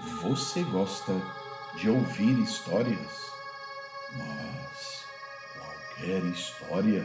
[0.00, 1.14] Você gosta
[1.76, 3.30] de ouvir histórias?
[4.12, 5.04] Mas
[5.54, 7.04] qualquer história?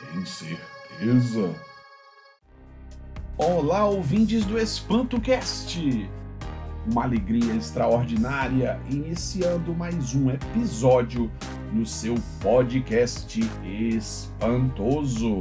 [0.00, 1.54] Tem certeza?
[3.36, 6.10] Olá, ouvintes do EspantoCast!
[6.90, 11.30] Uma alegria extraordinária iniciando mais um episódio
[11.72, 15.38] no seu podcast espantoso.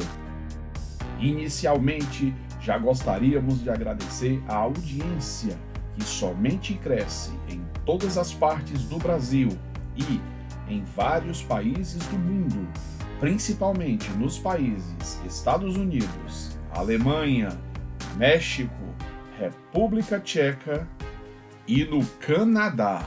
[1.20, 5.58] Inicialmente, já gostaríamos de agradecer a audiência
[5.98, 9.49] que somente cresce em todas as partes do Brasil
[9.95, 10.22] e
[10.72, 12.67] em vários países do mundo,
[13.20, 17.49] principalmente nos países Estados Unidos, Alemanha,
[18.16, 18.72] México,
[19.39, 20.88] República Tcheca
[21.67, 23.03] e no Canadá.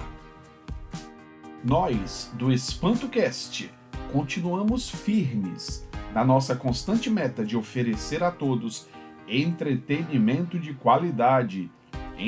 [1.62, 3.72] Nós, do EspantoCast,
[4.12, 8.88] continuamos firmes na nossa constante meta de oferecer a todos
[9.28, 11.70] entretenimento de qualidade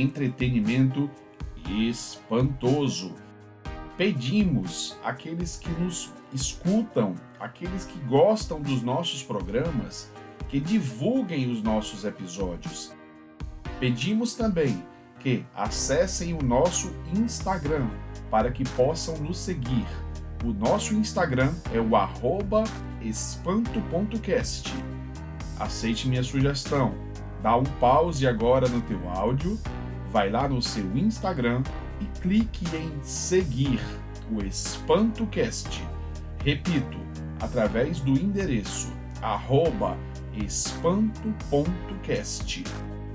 [0.00, 1.10] entretenimento
[1.68, 3.14] espantoso.
[3.96, 10.10] Pedimos àqueles que nos escutam, aqueles que gostam dos nossos programas,
[10.48, 12.92] que divulguem os nossos episódios.
[13.78, 14.82] Pedimos também
[15.20, 17.88] que acessem o nosso Instagram
[18.30, 19.86] para que possam nos seguir.
[20.44, 21.90] O nosso Instagram é o
[23.00, 24.72] espanto.cast.
[25.58, 26.94] Aceite minha sugestão.
[27.42, 29.58] Dá um pause agora no teu áudio
[30.12, 31.62] vai lá no seu Instagram
[32.00, 33.80] e clique em seguir
[34.30, 35.82] o EspantoCast.
[36.44, 36.98] Repito,
[37.40, 39.96] através do endereço arroba
[40.34, 41.14] espanto.cast.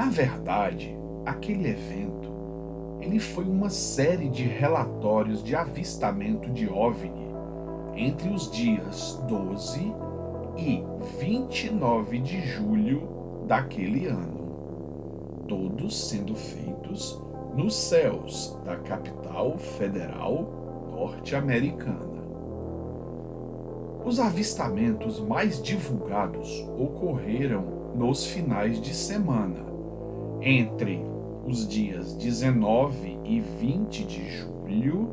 [0.00, 0.96] Na verdade,
[1.26, 2.30] aquele evento
[3.02, 7.28] ele foi uma série de relatórios de avistamento de OVNI
[7.94, 9.94] entre os dias 12
[10.56, 10.82] e
[11.20, 17.22] 29 de julho daquele ano, todos sendo feitos
[17.54, 20.48] nos céus da capital federal
[20.92, 22.24] norte-americana.
[24.02, 29.68] Os avistamentos mais divulgados ocorreram nos finais de semana,
[30.42, 31.04] entre
[31.46, 35.10] os dias 19 e 20 de julho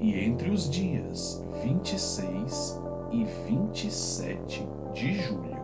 [0.00, 2.82] e entre os dias 26
[3.12, 5.58] e 27 de julho.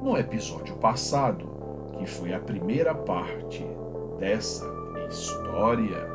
[0.00, 1.48] No episódio passado,
[1.98, 3.66] que foi a primeira parte
[4.18, 4.64] dessa
[5.08, 6.06] história,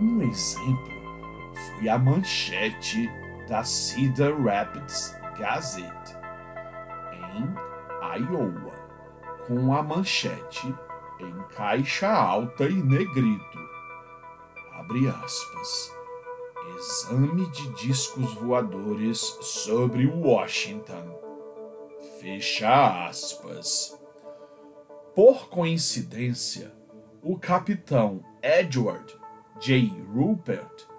[0.00, 0.92] Um exemplo
[1.54, 3.10] foi a manchete
[3.52, 6.16] da Cedar Rapids Gazette,
[7.12, 8.72] em Iowa,
[9.46, 10.74] com a manchete
[11.20, 13.58] em caixa alta e negrito.
[14.72, 15.92] Abre aspas.
[16.78, 21.14] Exame de discos voadores sobre Washington.
[22.18, 24.00] Fecha aspas.
[25.14, 26.72] Por coincidência,
[27.22, 29.14] o capitão Edward
[29.60, 29.92] J.
[30.10, 30.90] Rupert,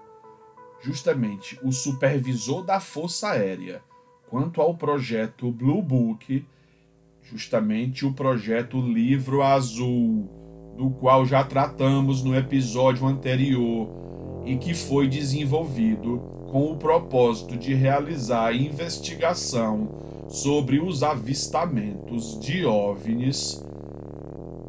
[0.83, 3.81] justamente o supervisor da Força Aérea,
[4.29, 6.45] quanto ao projeto Blue Book,
[7.21, 10.29] justamente o projeto Livro Azul,
[10.75, 13.89] do qual já tratamos no episódio anterior
[14.45, 16.19] e que foi desenvolvido
[16.51, 23.63] com o propósito de realizar investigação sobre os avistamentos de OVNIs.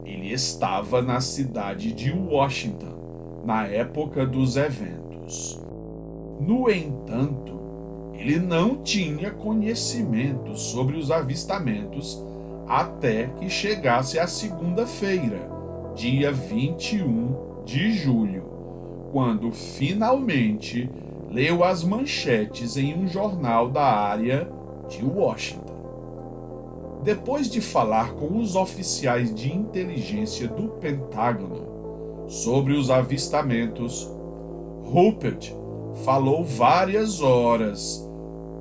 [0.04, 5.13] Ele estava na cidade de Washington na época dos eventos.
[6.40, 7.60] No entanto,
[8.14, 12.22] ele não tinha conhecimento sobre os avistamentos
[12.66, 15.50] até que chegasse a segunda-feira,
[15.94, 18.44] dia 21 de julho,
[19.12, 20.90] quando finalmente
[21.30, 24.48] leu as manchetes em um jornal da área
[24.88, 25.64] de Washington.
[27.02, 31.74] Depois de falar com os oficiais de inteligência do Pentágono,
[32.28, 34.10] sobre os avistamentos.
[34.84, 35.52] Rupert
[36.02, 38.08] falou várias horas,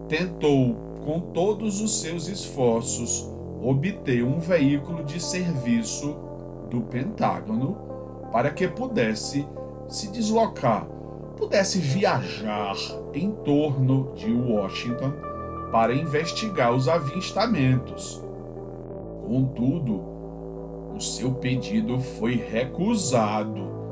[0.08, 0.76] tentou,
[1.06, 3.30] com todos os seus esforços,
[3.62, 6.16] obter um veículo de serviço
[6.70, 7.78] do Pentágono
[8.32, 9.46] para que pudesse
[9.88, 10.86] se deslocar,
[11.38, 12.76] pudesse viajar
[13.14, 15.12] em torno de Washington
[15.72, 18.24] para investigar os avistamentos.
[19.28, 20.04] Contudo,
[20.96, 23.83] o seu pedido foi recusado,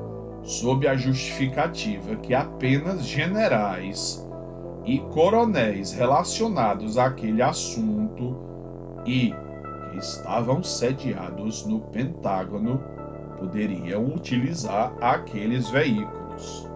[0.44, 4.28] sob a justificativa que apenas generais
[4.86, 8.36] e coronéis relacionados àquele assunto
[9.06, 9.34] e
[9.92, 12.82] que estavam sediados no Pentágono
[13.38, 16.70] poderiam utilizar aqueles veículos.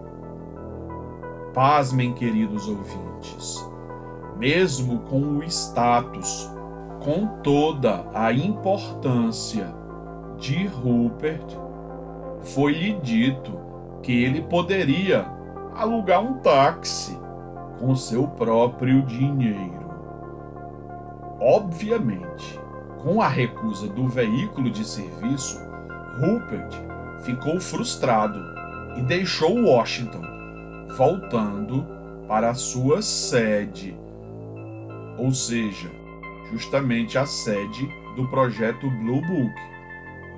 [1.54, 3.64] Pasmem, queridos ouvintes,
[4.36, 6.50] mesmo com o status,
[7.02, 9.74] com toda a importância
[10.38, 11.65] de Rupert,
[12.42, 13.58] foi-lhe dito
[14.02, 15.26] que ele poderia
[15.74, 17.18] alugar um táxi
[17.78, 19.86] com seu próprio dinheiro.
[21.40, 22.58] Obviamente,
[23.02, 25.60] com a recusa do veículo de serviço,
[26.18, 26.72] Rupert
[27.24, 28.40] ficou frustrado
[28.96, 30.22] e deixou Washington,
[30.96, 31.86] voltando
[32.26, 33.96] para sua sede,
[35.18, 35.90] ou seja,
[36.50, 39.75] justamente a sede do projeto Blue Book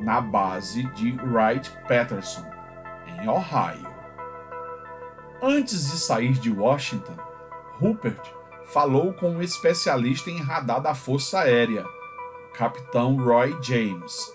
[0.00, 2.44] na base de Wright-Patterson,
[3.06, 3.88] em Ohio.
[5.42, 7.16] Antes de sair de Washington,
[7.78, 8.20] Rupert
[8.66, 11.84] falou com um especialista em radar da Força Aérea,
[12.54, 14.32] capitão Roy James,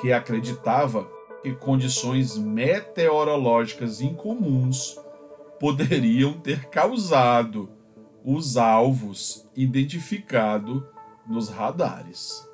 [0.00, 1.08] que acreditava
[1.42, 4.98] que condições meteorológicas incomuns
[5.58, 7.70] poderiam ter causado
[8.24, 10.82] os alvos identificados
[11.26, 12.48] nos radares.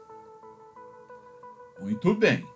[1.81, 2.56] Muito bem.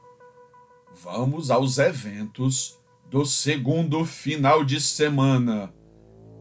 [0.93, 5.73] Vamos aos eventos do segundo final de semana,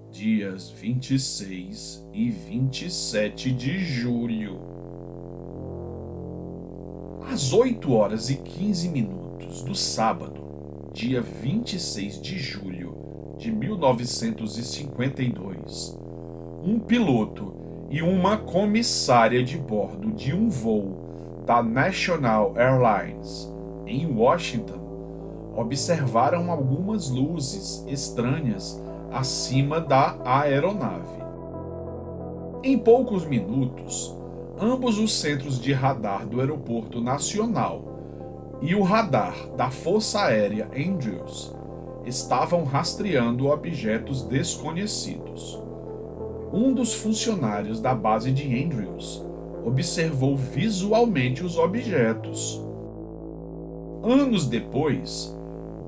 [0.10, 4.60] dias 26 e 27 de julho.
[7.32, 15.96] Às 8 horas e 15 minutos do sábado, dia 26 de julho de 1952,
[16.63, 17.53] um piloto
[17.91, 23.48] e uma comissária de bordo de um voo da National Airlines,
[23.89, 24.79] em Washington,
[25.55, 28.81] observaram algumas luzes estranhas
[29.12, 31.19] acima da aeronave.
[32.63, 34.15] Em poucos minutos,
[34.60, 37.81] ambos os centros de radar do Aeroporto Nacional
[38.62, 41.55] e o radar da Força Aérea Andrews
[42.05, 45.62] estavam rastreando objetos desconhecidos.
[46.51, 49.24] Um dos funcionários da base de Andrews
[49.65, 52.62] observou visualmente os objetos.
[54.01, 55.36] Anos depois,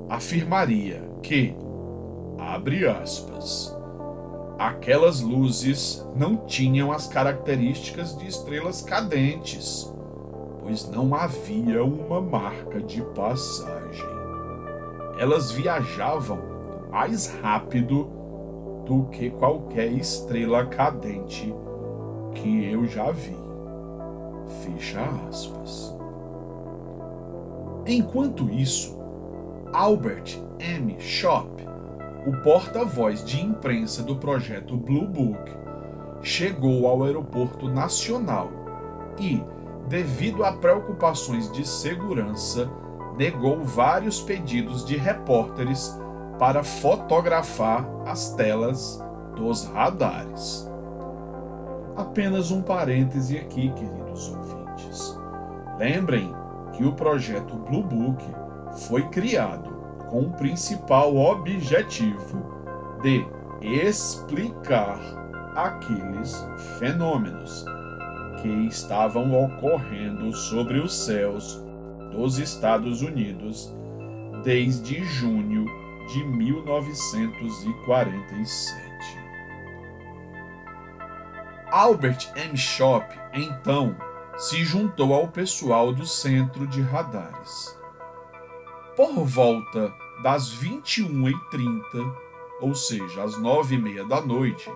[0.06, 1.54] afirmaria que,
[2.38, 3.74] abre aspas,
[4.58, 9.90] aquelas luzes não tinham as características de estrelas cadentes,
[10.60, 14.06] pois não havia uma marca de passagem.
[15.18, 16.38] Elas viajavam
[16.90, 18.10] mais rápido
[18.84, 21.54] do que qualquer estrela cadente
[22.34, 23.36] que eu já vi.
[24.62, 25.00] Fecha
[25.30, 26.01] aspas.
[27.86, 28.96] Enquanto isso,
[29.72, 30.96] Albert M.
[31.00, 31.48] Shop,
[32.26, 35.52] o porta-voz de imprensa do projeto Blue Book,
[36.22, 38.50] chegou ao aeroporto nacional
[39.18, 39.42] e,
[39.88, 42.70] devido a preocupações de segurança,
[43.16, 45.98] negou vários pedidos de repórteres
[46.38, 49.02] para fotografar as telas
[49.34, 50.70] dos radares.
[51.96, 55.18] Apenas um parêntese aqui, queridos ouvintes.
[55.78, 56.32] Lembrem
[56.72, 58.24] que o projeto Blue Book
[58.86, 59.70] foi criado
[60.08, 62.42] com o principal objetivo
[63.02, 63.26] de
[63.60, 64.98] explicar
[65.54, 66.34] aqueles
[66.78, 67.66] fenômenos
[68.40, 71.62] que estavam ocorrendo sobre os céus
[72.10, 73.70] dos Estados Unidos
[74.42, 75.66] desde junho
[76.08, 78.82] de 1947.
[81.70, 82.56] Albert M.
[82.56, 83.94] Shop, então,
[84.36, 87.78] se juntou ao pessoal do Centro de Radares.
[88.96, 92.14] Por volta das 21h30,
[92.60, 94.70] ou seja, às 9h30 da noite,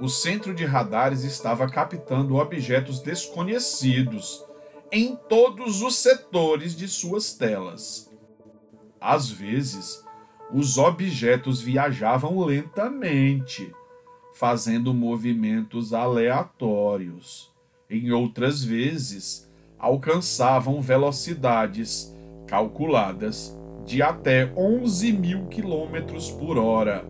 [0.00, 4.44] o Centro de Radares estava captando objetos desconhecidos
[4.90, 8.10] em todos os setores de suas telas.
[9.00, 10.04] Às vezes,
[10.52, 13.72] os objetos viajavam lentamente
[14.34, 17.51] fazendo movimentos aleatórios.
[17.94, 19.46] Em outras vezes,
[19.78, 22.10] alcançavam velocidades
[22.46, 27.04] calculadas de até 11 mil quilômetros por hora,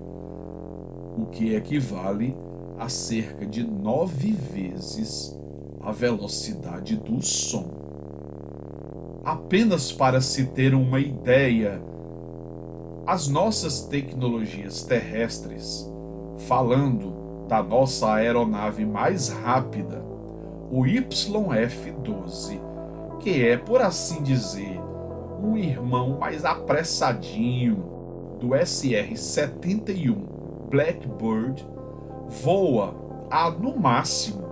[1.16, 2.36] o que equivale
[2.80, 5.38] a cerca de nove vezes
[5.80, 7.70] a velocidade do som.
[9.24, 11.80] Apenas para se ter uma ideia,
[13.06, 15.88] as nossas tecnologias terrestres
[16.38, 20.10] falando da nossa aeronave mais rápida,
[20.72, 22.58] o YF-12,
[23.20, 24.80] que é, por assim dizer,
[25.42, 27.84] um irmão mais apressadinho
[28.40, 30.16] do SR-71
[30.70, 31.62] Blackbird,
[32.26, 32.94] voa
[33.30, 34.50] a no máximo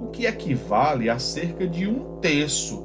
[0.01, 2.83] o que equivale a cerca de um terço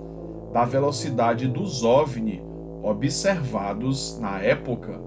[0.53, 2.41] da velocidade dos OVNI
[2.85, 5.05] observados na época,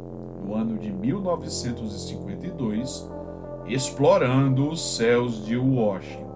[0.49, 3.07] no ano de 1952,
[3.67, 6.27] explorando os céus de Washington.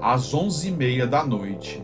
[0.00, 1.80] Às 11h30 da noite,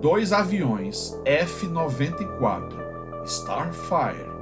[0.00, 2.84] dois aviões F-94
[3.24, 4.34] Starfire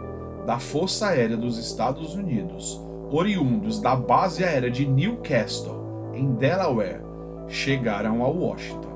[0.44, 2.82] da Força Aérea dos Estados Unidos,
[3.12, 7.00] oriundos da base aérea de Newcastle, em Delaware,
[7.46, 8.90] chegaram a Washington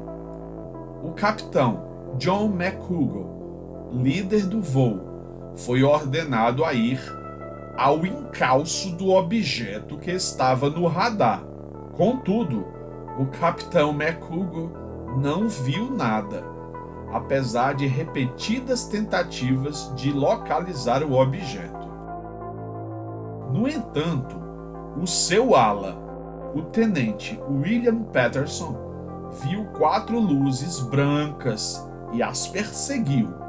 [1.05, 1.85] o capitão
[2.19, 5.06] John McCougal, líder do voo,
[5.57, 7.01] foi ordenado a ir
[7.77, 11.43] ao encalço do objeto que estava no radar.
[11.97, 12.67] Contudo,
[13.19, 14.71] o capitão McCougal
[15.19, 16.45] não viu nada,
[17.13, 21.87] apesar de repetidas tentativas de localizar o objeto.
[23.53, 24.37] No entanto,
[25.01, 25.97] o seu ala,
[26.55, 28.77] o tenente William Patterson,
[29.43, 33.46] viu quatro luzes brancas e as perseguiu.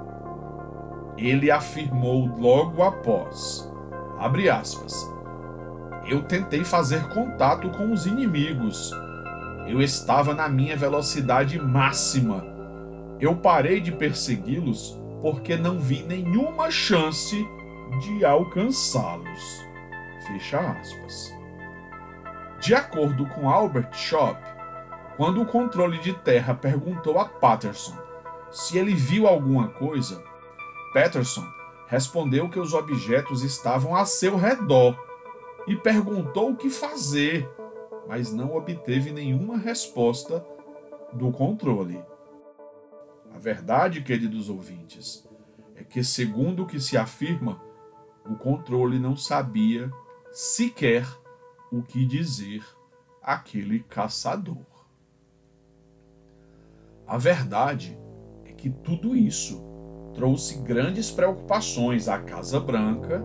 [1.17, 3.71] Ele afirmou logo após,
[4.19, 4.93] abre aspas,
[6.07, 8.91] eu tentei fazer contato com os inimigos.
[9.67, 12.45] Eu estava na minha velocidade máxima.
[13.19, 17.35] Eu parei de persegui-los porque não vi nenhuma chance
[18.01, 19.65] de alcançá-los.
[20.27, 21.35] Fecha aspas.
[22.59, 24.39] De acordo com Albert Shop,
[25.17, 27.97] quando o controle de terra perguntou a Patterson
[28.49, 30.23] se ele viu alguma coisa,
[30.97, 31.47] Patterson
[31.85, 34.97] respondeu que os objetos estavam a seu redor
[35.67, 37.47] e perguntou o que fazer,
[38.07, 40.43] mas não obteve nenhuma resposta
[41.13, 42.03] do controle.
[43.31, 45.23] A verdade, queridos ouvintes,
[45.75, 47.61] é que, segundo o que se afirma,
[48.25, 49.91] o controle não sabia
[50.31, 51.05] sequer
[51.71, 52.65] o que dizer
[53.21, 54.65] àquele caçador.
[57.05, 57.95] A verdade
[58.45, 59.76] é que tudo isso
[60.17, 63.23] trouxe grandes preocupações à Casa Branca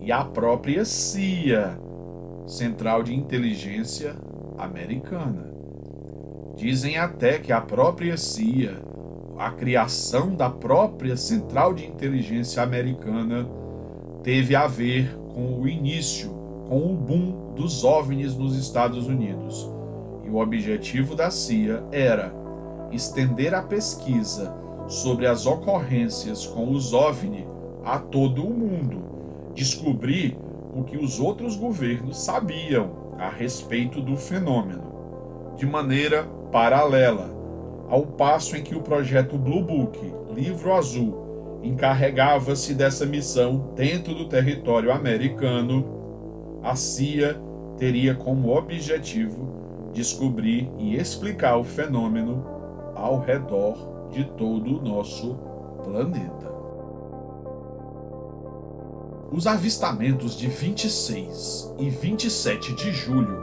[0.00, 1.78] e à própria CIA,
[2.46, 4.16] Central de Inteligência
[4.56, 5.52] Americana.
[6.56, 8.82] Dizem até que a própria CIA,
[9.38, 13.46] a criação da própria Central de Inteligência Americana,
[14.22, 16.30] teve a ver com o início,
[16.66, 19.70] com o boom dos OVNIs nos Estados Unidos
[20.24, 22.32] e o objetivo da CIA era
[22.90, 27.46] estender a pesquisa sobre as ocorrências com os OVNI
[27.84, 29.02] a todo o mundo,
[29.54, 30.36] descobrir
[30.74, 34.82] o que os outros governos sabiam a respeito do fenômeno,
[35.56, 37.30] de maneira paralela,
[37.88, 39.98] ao passo em que o projeto Blue Book,
[40.34, 47.40] Livro Azul, encarregava-se dessa missão dentro do território americano, a CIA
[47.76, 49.48] teria como objetivo
[49.92, 52.44] descobrir e explicar o fenômeno
[52.94, 55.36] ao redor de todo o nosso
[55.84, 56.48] planeta.
[59.30, 63.38] Os avistamentos de 26 e 27 de julho,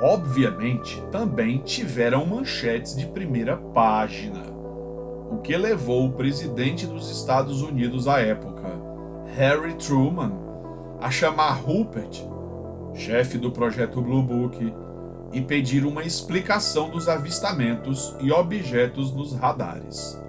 [0.00, 4.42] obviamente, também tiveram manchetes de primeira página,
[5.30, 8.68] o que levou o presidente dos Estados Unidos à época,
[9.36, 10.32] Harry Truman,
[10.98, 12.26] a chamar Rupert,
[12.94, 14.72] chefe do projeto Blue Book,
[15.32, 20.20] e pedir uma explicação dos avistamentos e objetos nos radares.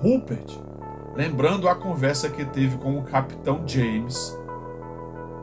[0.00, 0.58] Rupert,
[1.14, 4.38] lembrando a conversa que teve com o capitão James,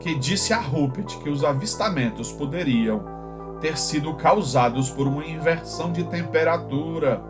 [0.00, 3.04] que disse a Rupert que os avistamentos poderiam
[3.60, 7.22] ter sido causados por uma inversão de temperatura.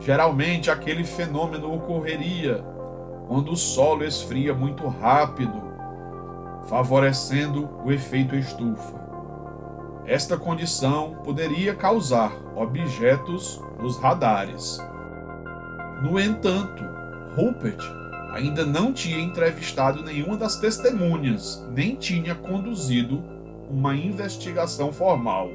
[0.00, 2.64] Geralmente aquele fenômeno ocorreria
[3.26, 5.62] quando o solo esfria muito rápido,
[6.66, 9.07] favorecendo o efeito estufa.
[10.08, 14.82] Esta condição poderia causar objetos nos radares.
[16.02, 16.82] No entanto,
[17.36, 17.78] Rupert
[18.32, 23.22] ainda não tinha entrevistado nenhuma das testemunhas, nem tinha conduzido
[23.68, 25.50] uma investigação formal.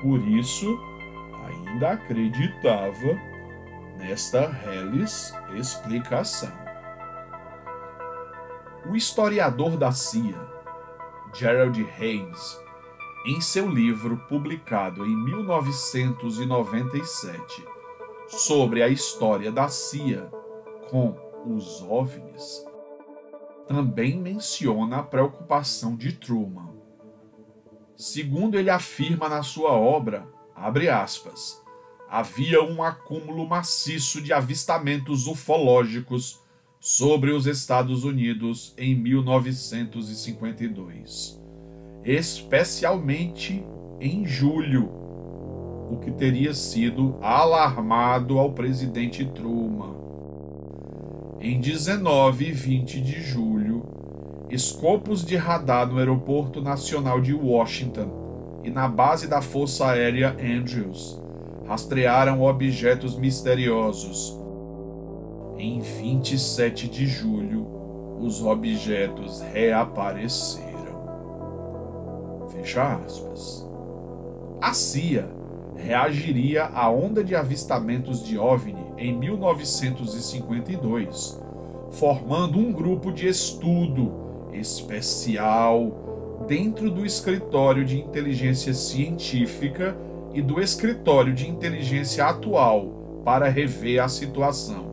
[0.00, 0.76] Por isso,
[1.46, 3.16] ainda acreditava
[3.96, 6.50] nesta reles explicação.
[8.90, 10.34] O historiador da CIA,
[11.32, 12.60] Gerald Haynes,
[13.24, 17.64] em seu livro publicado em 1997
[18.26, 20.28] sobre a história da CIA
[20.90, 21.14] com
[21.46, 22.66] os OVNIs,
[23.68, 26.72] também menciona a preocupação de Truman.
[27.96, 31.62] Segundo ele afirma na sua obra, aspas,
[32.08, 36.40] havia um acúmulo maciço de avistamentos ufológicos
[36.80, 41.40] sobre os Estados Unidos em 1952
[42.04, 43.64] especialmente
[44.00, 44.90] em julho,
[45.90, 49.94] o que teria sido alarmado ao presidente Truman.
[51.40, 53.82] Em 19 e 20 de julho,
[54.50, 61.20] escopos de radar no Aeroporto Nacional de Washington e na base da Força Aérea Andrews
[61.66, 64.38] rastrearam objetos misteriosos.
[65.58, 67.66] Em 27 de julho,
[68.20, 70.71] os objetos reapareceram.
[72.62, 73.68] Fecha aspas.
[74.60, 75.28] A CIA
[75.74, 81.42] reagiria à onda de avistamentos de OVNI em 1952,
[81.90, 84.12] formando um grupo de estudo
[84.52, 89.96] especial dentro do Escritório de Inteligência Científica
[90.32, 94.86] e do Escritório de Inteligência Atual para rever a situação.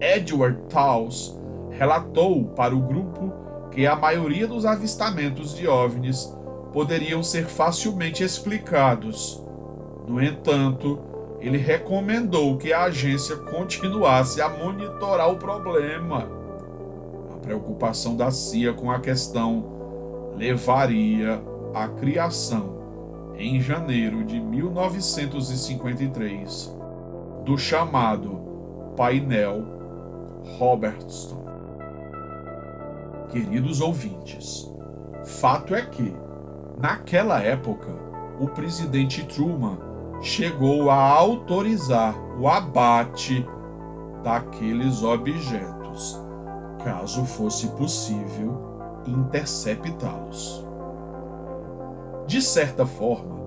[0.00, 1.34] Edward Taus
[1.70, 3.32] relatou para o grupo
[3.70, 6.36] que a maioria dos avistamentos de OVNIs
[6.72, 9.42] poderiam ser facilmente explicados.
[10.06, 10.98] No entanto,
[11.40, 16.26] ele recomendou que a agência continuasse a monitorar o problema.
[17.32, 21.42] A preocupação da CIA com a questão levaria
[21.74, 22.78] à criação,
[23.36, 26.74] em janeiro de 1953,
[27.44, 29.64] do chamado Painel
[30.58, 31.38] Robertson.
[33.30, 34.68] Queridos ouvintes,
[35.24, 36.12] fato é que
[36.80, 37.88] Naquela época,
[38.38, 39.76] o presidente Truman
[40.22, 43.44] chegou a autorizar o abate
[44.22, 46.20] daqueles objetos,
[46.84, 50.64] caso fosse possível interceptá-los.
[52.28, 53.38] De certa forma,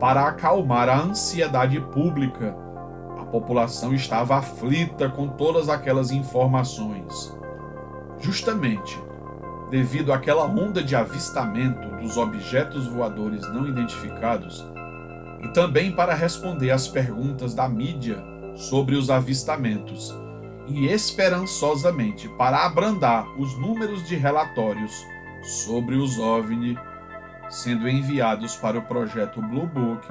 [0.00, 2.56] para acalmar a ansiedade pública,
[3.20, 7.38] a população estava aflita com todas aquelas informações.
[8.18, 9.00] Justamente
[9.70, 14.64] devido àquela onda de avistamento dos objetos voadores não identificados,
[15.42, 18.22] e também para responder às perguntas da mídia
[18.54, 20.14] sobre os avistamentos,
[20.66, 24.92] e esperançosamente para abrandar os números de relatórios
[25.42, 26.78] sobre os OVNI
[27.54, 30.06] sendo enviados para o projeto Blue Book,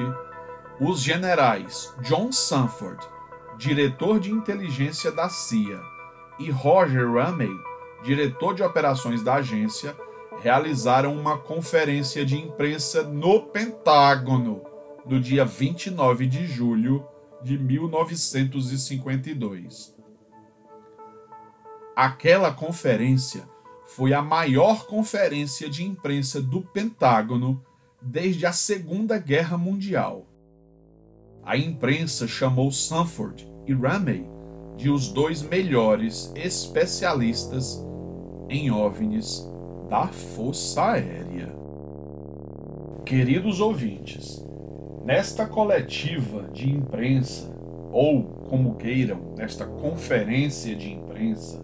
[0.79, 3.05] os generais John Sanford,
[3.57, 5.79] diretor de inteligência da CIA,
[6.39, 7.51] e Roger Ramey,
[8.03, 9.95] diretor de operações da agência,
[10.39, 14.61] realizaram uma conferência de imprensa no Pentágono
[15.05, 17.05] no dia 29 de julho
[17.41, 19.95] de 1952.
[21.95, 23.47] Aquela conferência
[23.85, 27.63] foi a maior conferência de imprensa do Pentágono
[28.01, 30.27] desde a Segunda Guerra Mundial.
[31.43, 34.27] A imprensa chamou Sanford e Ramey
[34.75, 37.81] de os dois melhores especialistas
[38.49, 39.47] em OVNIs
[39.89, 41.53] da Força Aérea.
[43.05, 44.41] Queridos ouvintes,
[45.03, 47.51] nesta coletiva de imprensa,
[47.91, 51.59] ou como queiram, nesta conferência de imprensa,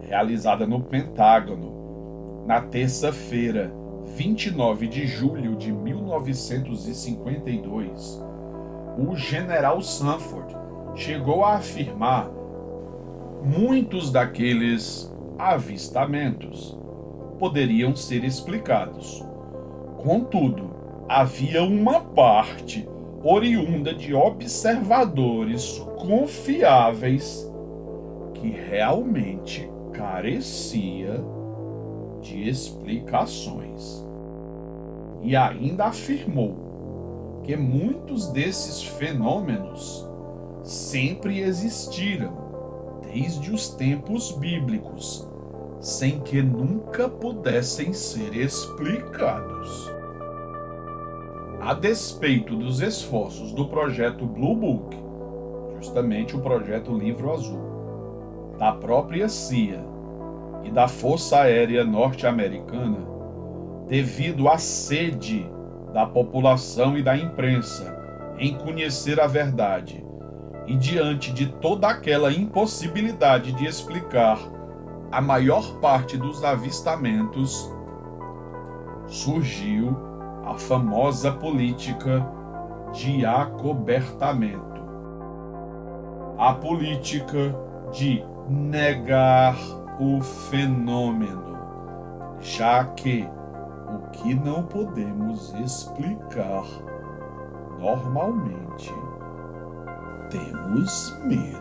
[0.00, 3.72] realizada no Pentágono, na terça-feira,
[4.16, 8.24] 29 de julho de 1952,
[8.98, 10.56] o general Sanford
[10.94, 12.30] chegou a afirmar
[13.44, 16.76] muitos daqueles avistamentos
[17.38, 19.24] poderiam ser explicados.
[20.02, 20.70] Contudo,
[21.08, 22.88] havia uma parte
[23.22, 27.48] oriunda de observadores confiáveis
[28.34, 31.20] que realmente carecia
[32.20, 34.04] de explicações.
[35.22, 40.06] E ainda afirmou que muitos desses fenômenos
[40.62, 42.47] sempre existiram
[43.12, 45.26] desde os tempos bíblicos,
[45.80, 49.90] sem que nunca pudessem ser explicados.
[51.60, 54.96] A despeito dos esforços do projeto Blue Book,
[55.76, 59.84] justamente o projeto Livro Azul, da própria CIA
[60.64, 63.06] e da Força Aérea Norte-Americana,
[63.88, 65.50] devido à sede
[65.92, 67.96] da população e da imprensa
[68.38, 70.07] em conhecer a verdade
[70.68, 74.38] e diante de toda aquela impossibilidade de explicar
[75.10, 77.72] a maior parte dos avistamentos,
[79.06, 79.96] surgiu
[80.44, 82.22] a famosa política
[82.92, 84.78] de acobertamento.
[86.36, 87.56] A política
[87.90, 89.56] de negar
[89.98, 91.56] o fenômeno,
[92.40, 93.26] já que
[93.88, 96.66] o que não podemos explicar
[97.80, 98.92] normalmente
[100.30, 101.58] temos medo.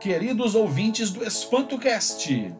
[0.00, 2.54] Queridos ouvintes do EspantoCast,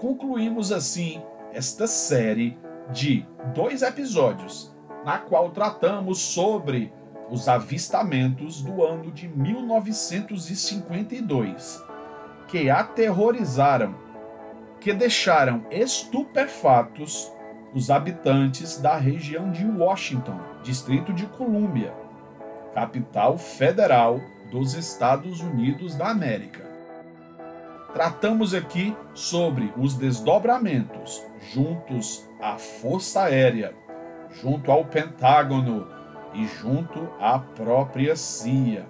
[0.00, 1.22] concluímos assim
[1.52, 2.58] esta série
[2.92, 4.74] de dois episódios,
[5.04, 6.90] na qual tratamos sobre
[7.30, 11.84] os avistamentos do ano de 1952,
[12.48, 13.94] que aterrorizaram,
[14.80, 17.32] que deixaram estupefatos
[17.74, 21.92] os habitantes da região de Washington, Distrito de Colômbia,
[22.74, 26.66] capital federal dos Estados Unidos da América.
[27.92, 33.74] Tratamos aqui sobre os desdobramentos juntos à Força Aérea,
[34.30, 35.86] junto ao Pentágono
[36.34, 38.86] e junto à própria CIA.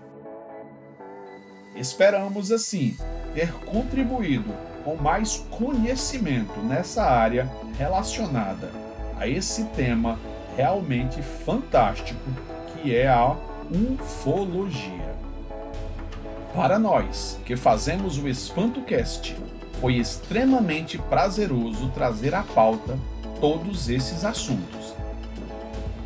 [1.75, 2.97] Esperamos assim
[3.35, 4.53] ter contribuído
[4.89, 7.47] com mais conhecimento nessa área
[7.77, 8.71] relacionada
[9.21, 10.19] a esse tema
[10.57, 12.19] realmente fantástico
[12.73, 13.37] que é a
[13.71, 15.15] ufologia.
[16.55, 19.37] Para nós que fazemos o EspantoCast,
[19.79, 22.99] foi extremamente prazeroso trazer à pauta
[23.43, 24.95] todos esses assuntos.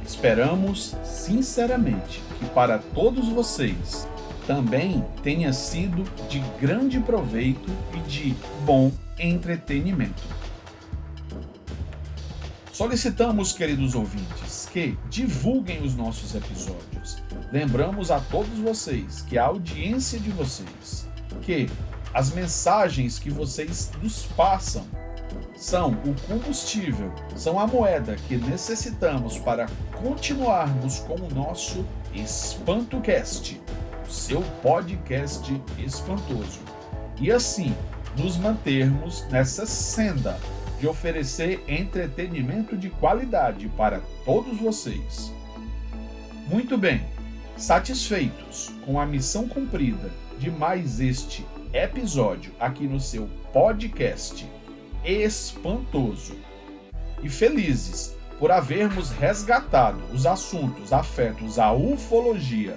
[0.05, 4.09] Esperamos sinceramente que para todos vocês
[4.47, 10.23] também tenha sido de grande proveito e de bom entretenimento.
[12.73, 17.23] Solicitamos, queridos ouvintes, que divulguem os nossos episódios.
[17.53, 21.07] Lembramos a todos vocês que a audiência de vocês,
[21.43, 21.69] que
[22.15, 24.87] as mensagens que vocês nos passam
[25.55, 29.67] são o combustível, são a moeda que necessitamos para
[30.03, 33.61] continuarmos com o nosso EspantoCast
[34.13, 36.61] seu podcast espantoso.
[37.21, 37.75] E assim,
[38.17, 40.39] nos mantermos nessa senda
[40.79, 45.33] de oferecer entretenimento de qualidade para todos vocês.
[46.49, 47.05] Muito bem,
[47.57, 54.47] satisfeitos com a missão cumprida de mais este episódio aqui no seu podcast
[55.05, 56.37] espantoso
[57.23, 62.77] e felizes por havermos resgatado os assuntos afetos à ufologia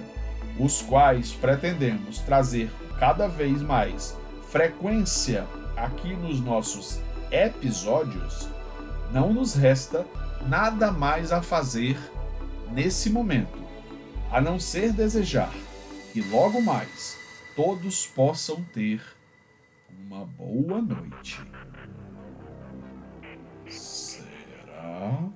[0.58, 4.16] os quais pretendemos trazer cada vez mais
[4.48, 8.48] frequência aqui nos nossos episódios,
[9.12, 10.06] não nos resta
[10.48, 11.98] nada mais a fazer
[12.72, 13.58] nesse momento,
[14.30, 15.52] a não ser desejar
[16.12, 17.18] que logo mais
[17.54, 19.02] todos possam ter
[19.88, 21.40] uma boa noite.
[23.68, 25.28] Será?